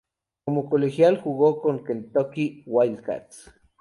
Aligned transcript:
Como 0.45 0.67
colegial 0.67 1.21
jugo 1.21 1.61
con 1.61 1.83
Kentucky 1.83 2.63
Wildcats. 2.65 3.51